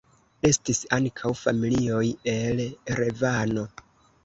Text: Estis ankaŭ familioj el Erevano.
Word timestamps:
Estis 0.47 0.79
ankaŭ 0.97 1.33
familioj 1.43 2.03
el 2.35 2.65
Erevano. 2.95 3.71